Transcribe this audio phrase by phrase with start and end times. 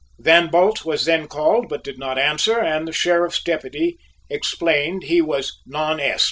[0.17, 3.99] Van Bult was then called, but did not answer, and the sheriff's deputy
[4.31, 6.19] explained he was "non est."